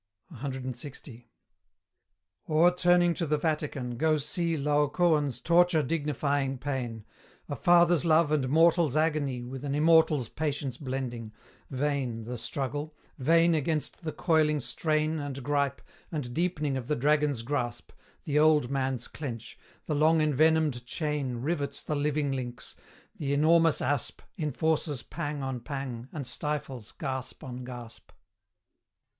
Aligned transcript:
CLX. 0.33 1.25
Or, 2.47 2.73
turning 2.73 3.13
to 3.13 3.27
the 3.27 3.37
Vatican, 3.37 3.97
go 3.97 4.17
see 4.17 4.57
Laocoon's 4.57 5.39
torture 5.39 5.83
dignifying 5.83 6.57
pain 6.57 7.05
A 7.47 7.55
father's 7.55 8.03
love 8.03 8.31
and 8.31 8.49
mortal's 8.49 8.97
agony 8.97 9.43
With 9.43 9.63
an 9.63 9.75
immortal's 9.75 10.27
patience 10.27 10.77
blending: 10.77 11.33
Vain 11.69 12.23
The 12.23 12.39
struggle; 12.39 12.95
vain, 13.19 13.53
against 13.53 14.01
the 14.03 14.11
coiling 14.11 14.59
strain 14.59 15.19
And 15.19 15.43
gripe, 15.43 15.83
and 16.11 16.33
deepening 16.33 16.77
of 16.77 16.87
the 16.87 16.95
dragon's 16.95 17.43
grasp, 17.43 17.91
The 18.23 18.39
old 18.39 18.71
man's 18.71 19.07
clench; 19.07 19.55
the 19.85 19.93
long 19.93 20.19
envenomed 20.19 20.83
chain 20.87 21.35
Rivets 21.43 21.83
the 21.83 21.95
living 21.95 22.31
links, 22.31 22.75
the 23.17 23.35
enormous 23.35 23.83
asp 23.83 24.23
Enforces 24.35 25.03
pang 25.03 25.43
on 25.43 25.59
pang, 25.59 26.07
and 26.11 26.25
stifles 26.25 26.91
gasp 26.91 27.43
on 27.43 27.63
gasp. 27.63 28.11